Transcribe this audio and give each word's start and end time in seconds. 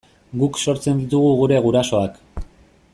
Guk 0.43 0.57
sortzen 0.61 1.03
ditugu 1.03 1.29
gure 1.41 1.59
gurasoak. 1.67 2.21